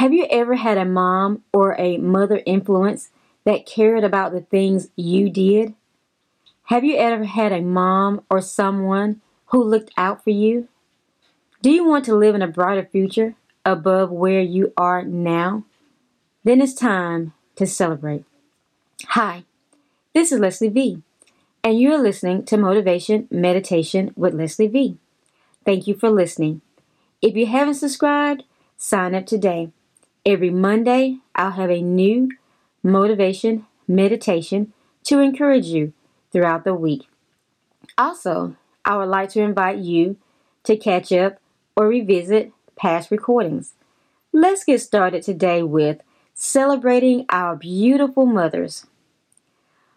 Have 0.00 0.14
you 0.14 0.26
ever 0.30 0.54
had 0.54 0.78
a 0.78 0.86
mom 0.86 1.44
or 1.52 1.78
a 1.78 1.98
mother 1.98 2.42
influence 2.46 3.10
that 3.44 3.66
cared 3.66 4.02
about 4.02 4.32
the 4.32 4.40
things 4.40 4.88
you 4.96 5.28
did? 5.28 5.74
Have 6.68 6.84
you 6.84 6.96
ever 6.96 7.24
had 7.24 7.52
a 7.52 7.60
mom 7.60 8.24
or 8.30 8.40
someone 8.40 9.20
who 9.48 9.62
looked 9.62 9.90
out 9.98 10.24
for 10.24 10.30
you? 10.30 10.68
Do 11.60 11.70
you 11.70 11.86
want 11.86 12.06
to 12.06 12.16
live 12.16 12.34
in 12.34 12.40
a 12.40 12.48
brighter 12.48 12.88
future 12.90 13.34
above 13.62 14.10
where 14.10 14.40
you 14.40 14.72
are 14.74 15.02
now? 15.02 15.64
Then 16.44 16.62
it's 16.62 16.72
time 16.72 17.34
to 17.56 17.66
celebrate. 17.66 18.24
Hi, 19.08 19.44
this 20.14 20.32
is 20.32 20.40
Leslie 20.40 20.70
V, 20.70 21.02
and 21.62 21.78
you're 21.78 22.02
listening 22.02 22.46
to 22.46 22.56
Motivation 22.56 23.28
Meditation 23.30 24.14
with 24.16 24.32
Leslie 24.32 24.66
V. 24.66 24.96
Thank 25.66 25.86
you 25.86 25.94
for 25.94 26.08
listening. 26.08 26.62
If 27.20 27.36
you 27.36 27.44
haven't 27.44 27.74
subscribed, 27.74 28.44
sign 28.78 29.14
up 29.14 29.26
today. 29.26 29.72
Every 30.26 30.50
Monday, 30.50 31.18
I'll 31.34 31.52
have 31.52 31.70
a 31.70 31.80
new 31.80 32.30
motivation 32.82 33.66
meditation 33.88 34.72
to 35.04 35.20
encourage 35.20 35.66
you 35.66 35.92
throughout 36.30 36.64
the 36.64 36.74
week. 36.74 37.08
Also, 37.96 38.56
I 38.84 38.96
would 38.96 39.08
like 39.08 39.30
to 39.30 39.40
invite 39.40 39.78
you 39.78 40.16
to 40.64 40.76
catch 40.76 41.10
up 41.12 41.38
or 41.74 41.88
revisit 41.88 42.52
past 42.76 43.10
recordings. 43.10 43.72
Let's 44.32 44.64
get 44.64 44.80
started 44.80 45.22
today 45.22 45.62
with 45.62 46.02
celebrating 46.34 47.24
our 47.28 47.56
beautiful 47.56 48.26
mothers. 48.26 48.86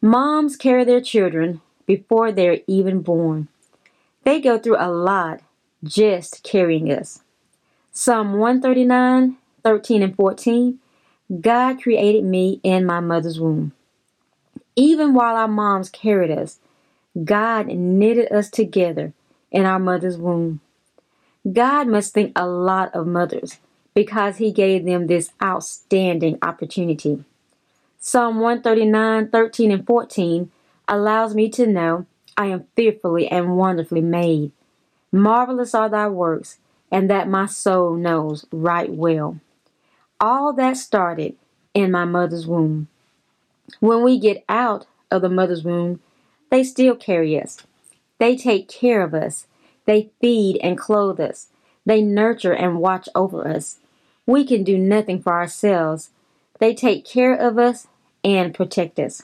Moms 0.00 0.56
carry 0.56 0.84
their 0.84 1.00
children 1.00 1.60
before 1.86 2.32
they're 2.32 2.60
even 2.66 3.00
born. 3.02 3.48
They 4.24 4.40
go 4.40 4.58
through 4.58 4.76
a 4.78 4.90
lot 4.90 5.40
just 5.84 6.42
carrying 6.42 6.90
us. 6.90 7.22
Psalm 7.92 8.34
139, 8.34 9.36
13 9.66 10.04
and 10.04 10.14
14 10.14 10.78
God 11.40 11.82
created 11.82 12.22
me 12.22 12.60
in 12.62 12.86
my 12.86 13.00
mother's 13.00 13.40
womb. 13.40 13.72
Even 14.76 15.12
while 15.12 15.34
our 15.34 15.48
moms 15.48 15.90
carried 15.90 16.30
us, 16.30 16.60
God 17.24 17.66
knitted 17.66 18.30
us 18.30 18.48
together 18.48 19.12
in 19.50 19.64
our 19.64 19.80
mother's 19.80 20.18
womb. 20.18 20.60
God 21.52 21.88
must 21.88 22.14
think 22.14 22.30
a 22.36 22.46
lot 22.46 22.94
of 22.94 23.08
mothers 23.08 23.58
because 23.92 24.36
He 24.36 24.52
gave 24.52 24.84
them 24.84 25.08
this 25.08 25.32
outstanding 25.42 26.38
opportunity. 26.42 27.24
Psalm 27.98 28.38
139, 28.38 29.30
13, 29.30 29.72
and 29.72 29.84
14 29.84 30.52
allows 30.86 31.34
me 31.34 31.48
to 31.48 31.66
know 31.66 32.06
I 32.36 32.46
am 32.46 32.66
fearfully 32.76 33.26
and 33.26 33.56
wonderfully 33.56 34.00
made. 34.00 34.52
Marvelous 35.10 35.74
are 35.74 35.88
thy 35.88 36.06
works, 36.06 36.58
and 36.92 37.10
that 37.10 37.28
my 37.28 37.46
soul 37.46 37.96
knows 37.96 38.46
right 38.52 38.92
well. 38.92 39.40
All 40.20 40.52
that 40.54 40.76
started 40.76 41.36
in 41.74 41.90
my 41.90 42.04
mother's 42.04 42.46
womb. 42.46 42.88
When 43.80 44.02
we 44.02 44.18
get 44.18 44.44
out 44.48 44.86
of 45.10 45.22
the 45.22 45.28
mother's 45.28 45.64
womb, 45.64 46.00
they 46.50 46.64
still 46.64 46.94
carry 46.94 47.40
us. 47.40 47.58
They 48.18 48.36
take 48.36 48.68
care 48.68 49.02
of 49.02 49.12
us 49.12 49.46
they 49.86 50.10
feed 50.20 50.58
and 50.62 50.76
clothe 50.76 51.20
us. 51.20 51.48
They 51.86 52.02
nurture 52.02 52.52
and 52.52 52.80
watch 52.80 53.08
over 53.14 53.48
us. 53.48 53.78
We 54.26 54.44
can 54.44 54.64
do 54.64 54.76
nothing 54.76 55.22
for 55.22 55.32
ourselves. 55.32 56.10
They 56.58 56.74
take 56.74 57.04
care 57.04 57.34
of 57.34 57.58
us 57.58 57.86
and 58.24 58.52
protect 58.52 58.98
us. 58.98 59.22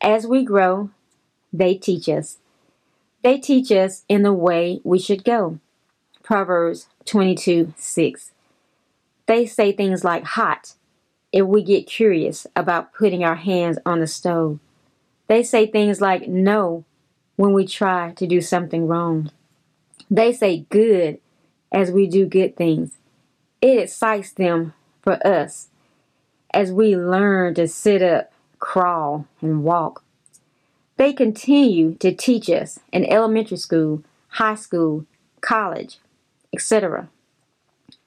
As 0.00 0.26
we 0.26 0.44
grow, 0.44 0.90
they 1.52 1.74
teach 1.74 2.08
us. 2.08 2.38
They 3.22 3.38
teach 3.38 3.70
us 3.70 4.04
in 4.08 4.22
the 4.22 4.32
way 4.32 4.80
we 4.84 4.98
should 4.98 5.24
go. 5.24 5.58
Proverbs 6.22 6.88
22 7.04 7.74
6. 7.76 8.32
They 9.26 9.46
say 9.46 9.72
things 9.72 10.04
like 10.04 10.24
hot 10.24 10.74
if 11.32 11.46
we 11.46 11.62
get 11.62 11.86
curious 11.86 12.46
about 12.54 12.94
putting 12.94 13.24
our 13.24 13.34
hands 13.34 13.78
on 13.84 14.00
the 14.00 14.06
stove. 14.06 14.58
They 15.26 15.42
say 15.42 15.66
things 15.66 16.00
like 16.00 16.28
no 16.28 16.84
when 17.36 17.52
we 17.52 17.66
try 17.66 18.12
to 18.12 18.26
do 18.26 18.40
something 18.40 18.86
wrong. 18.86 19.30
They 20.10 20.32
say 20.32 20.66
good 20.70 21.18
as 21.72 21.90
we 21.90 22.06
do 22.06 22.26
good 22.26 22.56
things. 22.56 22.98
It 23.60 23.78
excites 23.78 24.32
them 24.32 24.72
for 25.02 25.24
us 25.26 25.68
as 26.54 26.72
we 26.72 26.96
learn 26.96 27.54
to 27.54 27.66
sit 27.66 28.02
up, 28.02 28.32
crawl, 28.58 29.26
and 29.40 29.64
walk. 29.64 30.04
They 30.96 31.12
continue 31.12 31.94
to 31.96 32.14
teach 32.14 32.48
us 32.48 32.78
in 32.92 33.04
elementary 33.04 33.58
school, 33.58 34.02
high 34.28 34.54
school, 34.54 35.04
college, 35.40 35.98
etc. 36.54 37.08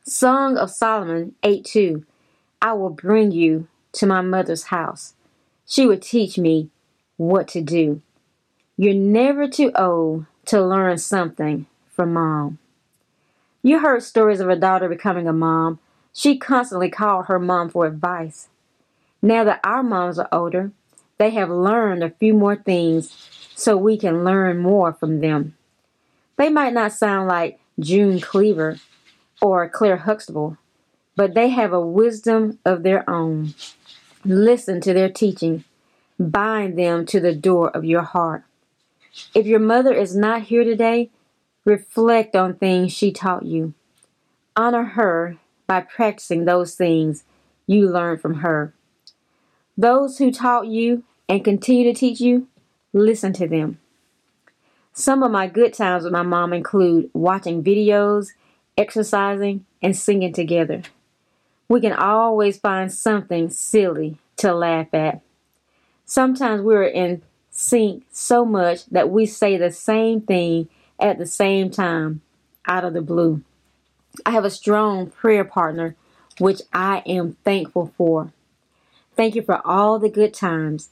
Song 0.10 0.58
of 0.58 0.72
Solomon 0.72 1.36
8 1.44 1.64
2 1.64 2.04
I 2.64 2.74
will 2.74 2.90
bring 2.90 3.32
you 3.32 3.68
to 3.92 4.08
my 4.08 4.22
mother's 4.22 4.64
house. 4.64 5.14
She 5.68 5.86
will 5.86 6.00
teach 6.00 6.36
me 6.36 6.70
what 7.18 7.48
to 7.50 7.62
do. 7.62 8.02
You're 8.76 8.96
never 8.96 9.48
too 9.48 9.72
old 9.76 10.26
to 10.46 10.66
learn 10.66 10.98
something 10.98 11.68
from 11.92 12.14
mom. 12.14 12.58
You 13.62 13.80
heard 13.80 14.02
stories 14.02 14.40
of 14.40 14.50
a 14.50 14.56
daughter 14.56 14.90
becoming 14.90 15.28
a 15.28 15.34
mom. 15.34 15.78
She 16.12 16.40
constantly 16.40 16.90
called 16.90 17.28
her 17.28 17.38
mom 17.38 17.70
for 17.70 17.86
advice. 17.86 18.48
Now 19.22 19.44
that 19.44 19.60
our 19.64 19.84
moms 19.84 20.18
are 20.18 20.30
older, 20.32 20.72
they 21.20 21.30
have 21.32 21.52
learned 21.52 22.04
a 22.04 22.10
few 22.10 22.34
more 22.34 22.56
things 22.56 23.16
so 23.56 23.78
we 23.78 23.96
can 23.96 24.24
learn 24.24 24.58
more 24.58 24.92
from 24.92 25.22
them. 25.22 25.56
They 26.36 26.50
might 26.50 26.74
not 26.74 26.94
sound 26.94 27.28
like 27.28 27.60
June 27.80 28.20
Cleaver 28.20 28.80
or 29.42 29.68
Claire 29.70 29.98
Huxtable, 29.98 30.58
but 31.16 31.34
they 31.34 31.50
have 31.50 31.74
a 31.74 31.86
wisdom 31.86 32.60
of 32.66 32.84
their 32.84 33.10
own. 33.10 33.54
Listen 34.26 34.82
to 34.82 34.94
their 34.94 35.10
teaching. 35.10 35.64
Bind 36.20 36.78
them 36.78 37.06
to 37.08 37.20
the 37.20 37.34
door 37.34 37.70
of 37.70 37.86
your 37.86 38.02
heart. 38.02 38.44
If 39.34 39.46
your 39.46 39.60
mother 39.60 39.94
is 39.94 40.16
not 40.16 40.44
here 40.44 40.64
today, 40.64 41.10
Reflect 41.66 42.36
on 42.36 42.56
things 42.56 42.92
she 42.92 43.12
taught 43.12 43.46
you. 43.46 43.74
Honor 44.56 44.84
her 44.84 45.38
by 45.68 45.82
practicing 45.82 46.46
those 46.46 46.74
things 46.74 47.24
you 47.68 47.88
learned 47.88 48.22
from 48.22 48.36
her. 48.36 48.74
Those 49.78 50.18
who 50.18 50.32
taught 50.32 50.68
you 50.68 51.04
and 51.28 51.46
continue 51.46 51.84
to 51.84 51.94
teach 51.94 52.20
you, 52.20 52.48
listen 52.92 53.34
to 53.34 53.48
them. 53.48 53.78
Some 54.94 55.22
of 55.22 55.32
my 55.32 55.48
good 55.48 55.74
times 55.74 56.04
with 56.04 56.12
my 56.12 56.24
mom 56.24 56.54
include 56.54 57.12
watching 57.14 57.64
videos, 57.64 58.30
exercising, 58.80 59.66
and 59.82 59.96
singing 59.96 60.34
together. 60.34 60.82
We 61.68 61.82
can 61.82 61.94
always 61.94 62.58
find 62.58 62.92
something 62.92 63.50
silly 63.50 64.18
to 64.38 64.54
laugh 64.54 64.94
at. 64.94 65.22
Sometimes 66.06 66.62
we're 66.62 66.86
in 66.86 67.22
sync 67.52 68.06
so 68.12 68.46
much 68.46 68.86
that 68.86 69.10
we 69.10 69.26
say 69.26 69.58
the 69.58 69.72
same 69.72 70.22
thing 70.22 70.70
at 70.98 71.18
the 71.18 71.26
same 71.26 71.70
time 71.70 72.22
out 72.66 72.86
of 72.86 72.94
the 72.94 73.02
blue. 73.02 73.42
I 74.26 74.32
have 74.32 74.46
a 74.46 74.50
strong 74.50 75.12
prayer 75.12 75.44
partner, 75.44 75.96
which 76.40 76.62
I 76.72 77.04
am 77.06 77.34
thankful 77.44 77.94
for. 77.98 78.32
Thank 79.16 79.36
you 79.36 79.42
for 79.42 79.62
all 79.68 80.00
the 80.00 80.10
good 80.10 80.34
times. 80.34 80.90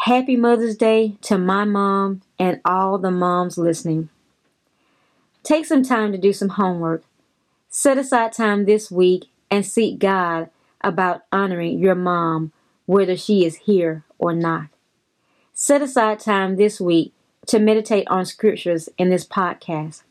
Happy 0.00 0.36
Mother's 0.36 0.76
Day 0.76 1.16
to 1.22 1.38
my 1.38 1.64
mom 1.64 2.22
and 2.38 2.60
all 2.64 2.98
the 2.98 3.10
moms 3.10 3.58
listening. 3.58 4.10
Take 5.42 5.66
some 5.66 5.82
time 5.82 6.12
to 6.12 6.18
do 6.18 6.32
some 6.32 6.50
homework. 6.50 7.02
Set 7.68 7.98
aside 7.98 8.32
time 8.32 8.64
this 8.64 8.90
week 8.90 9.26
and 9.50 9.64
seek 9.64 9.98
God 9.98 10.50
about 10.80 11.22
honoring 11.32 11.78
your 11.78 11.94
mom, 11.94 12.52
whether 12.86 13.16
she 13.16 13.44
is 13.44 13.56
here 13.56 14.04
or 14.18 14.32
not. 14.32 14.68
Set 15.52 15.82
aside 15.82 16.20
time 16.20 16.56
this 16.56 16.80
week 16.80 17.12
to 17.46 17.58
meditate 17.58 18.06
on 18.08 18.24
scriptures 18.24 18.88
in 18.98 19.10
this 19.10 19.26
podcast. 19.26 20.02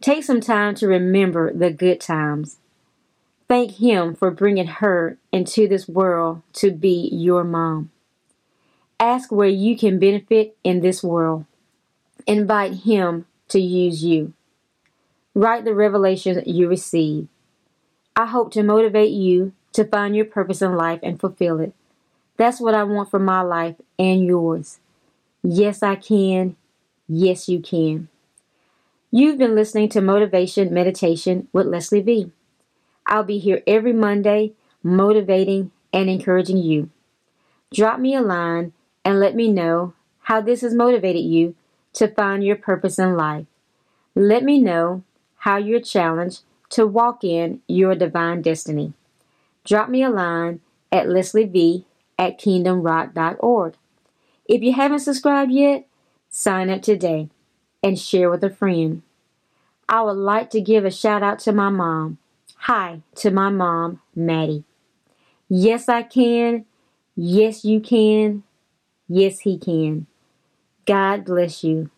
Take 0.00 0.24
some 0.24 0.40
time 0.40 0.74
to 0.76 0.88
remember 0.88 1.52
the 1.52 1.70
good 1.70 2.00
times. 2.00 2.58
Thank 3.48 3.76
Him 3.76 4.14
for 4.14 4.30
bringing 4.30 4.66
her 4.66 5.18
into 5.30 5.68
this 5.68 5.88
world 5.88 6.42
to 6.54 6.70
be 6.70 7.08
your 7.12 7.44
mom. 7.44 7.90
Ask 8.98 9.30
where 9.30 9.48
you 9.48 9.76
can 9.76 9.98
benefit 9.98 10.56
in 10.64 10.80
this 10.80 11.02
world. 11.02 11.44
Invite 12.26 12.74
Him 12.84 13.26
to 13.48 13.60
use 13.60 14.04
you. 14.04 14.32
Write 15.34 15.64
the 15.64 15.74
revelations 15.74 16.42
you 16.46 16.68
receive. 16.68 17.28
I 18.14 18.26
hope 18.26 18.52
to 18.52 18.62
motivate 18.62 19.12
you 19.12 19.52
to 19.72 19.84
find 19.84 20.14
your 20.14 20.26
purpose 20.26 20.60
in 20.60 20.76
life 20.76 21.00
and 21.02 21.18
fulfill 21.18 21.60
it. 21.60 21.72
That's 22.36 22.60
what 22.60 22.74
I 22.74 22.84
want 22.84 23.10
for 23.10 23.18
my 23.18 23.40
life 23.40 23.76
and 23.98 24.24
yours. 24.24 24.78
Yes, 25.42 25.82
I 25.82 25.96
can. 25.96 26.56
Yes, 27.08 27.48
you 27.48 27.60
can. 27.60 28.08
You've 29.10 29.38
been 29.38 29.54
listening 29.54 29.88
to 29.90 30.00
Motivation 30.00 30.72
Meditation 30.72 31.48
with 31.52 31.66
Leslie 31.66 32.00
V. 32.00 32.30
I'll 33.06 33.24
be 33.24 33.38
here 33.38 33.62
every 33.66 33.92
Monday, 33.92 34.52
motivating 34.82 35.70
and 35.92 36.08
encouraging 36.08 36.58
you. 36.58 36.90
Drop 37.72 37.98
me 37.98 38.14
a 38.14 38.20
line 38.20 38.72
and 39.04 39.18
let 39.18 39.34
me 39.34 39.50
know 39.50 39.94
how 40.22 40.40
this 40.40 40.60
has 40.60 40.74
motivated 40.74 41.24
you 41.24 41.54
to 41.94 42.08
find 42.08 42.44
your 42.44 42.56
purpose 42.56 42.98
in 42.98 43.16
life. 43.16 43.46
Let 44.14 44.44
me 44.44 44.58
know 44.58 45.02
how 45.42 45.56
you're 45.56 45.80
challenged 45.80 46.42
to 46.68 46.86
walk 46.86 47.24
in 47.24 47.60
your 47.66 47.96
divine 47.96 48.40
destiny. 48.42 48.92
drop 49.64 49.88
me 49.88 50.00
a 50.02 50.08
line 50.08 50.60
at 50.92 51.08
leslieve 51.08 51.84
at 52.16 52.38
kingdomrock.org. 52.38 53.74
If 54.46 54.62
you 54.62 54.72
haven't 54.72 55.00
subscribed 55.00 55.50
yet, 55.50 55.88
sign 56.30 56.70
up 56.70 56.82
today 56.82 57.28
and 57.82 57.98
share 57.98 58.30
with 58.30 58.44
a 58.44 58.50
friend. 58.50 59.02
I 59.88 60.02
would 60.02 60.16
like 60.16 60.50
to 60.50 60.60
give 60.60 60.84
a 60.84 60.92
shout 60.92 61.24
out 61.24 61.40
to 61.40 61.52
my 61.52 61.70
mom. 61.70 62.18
Hi 62.68 63.02
to 63.16 63.32
my 63.32 63.50
mom, 63.50 64.00
Maddie. 64.14 64.62
Yes, 65.48 65.88
I 65.88 66.04
can. 66.04 66.66
Yes, 67.16 67.64
you 67.64 67.80
can. 67.80 68.44
Yes, 69.08 69.40
he 69.40 69.58
can. 69.58 70.06
God 70.86 71.24
bless 71.24 71.64
you. 71.64 71.90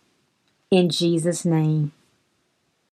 In 0.70 0.88
Jesus' 0.88 1.44
name. 1.44 1.92